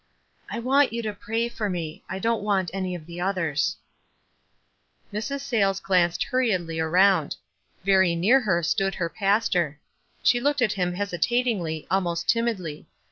"I 0.49 0.57
want 0.57 0.91
you 0.93 1.03
to 1.03 1.13
pray 1.13 1.47
for 1.47 1.69
me. 1.69 2.03
I 2.09 2.17
didn't 2.17 2.41
want 2.41 2.71
any 2.73 2.95
of 2.95 3.05
the 3.05 3.21
others." 3.21 3.77
276 5.11 5.29
WISE 5.29 5.29
AND 5.29 5.29
OTHERWISE. 5.29 5.45
Mrs. 5.45 5.47
Sayles 5.47 5.79
glanced 5.79 6.23
hurriedly 6.23 6.79
around. 6.79 7.35
Very 7.85 8.15
Lear 8.15 8.39
her 8.39 8.63
stood 8.63 8.95
her 8.95 9.09
pastor. 9.09 9.79
She 10.23 10.39
looked 10.39 10.63
at 10.63 10.73
him 10.73 10.95
hesitatingly, 10.95 11.85
almost 11.91 12.27
timidly. 12.27 12.87